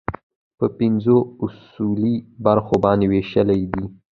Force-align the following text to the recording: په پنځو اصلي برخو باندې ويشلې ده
په 0.57 0.65
پنځو 0.77 1.17
اصلي 1.45 2.15
برخو 2.45 2.75
باندې 2.83 3.05
ويشلې 3.11 3.63
ده 3.73 3.83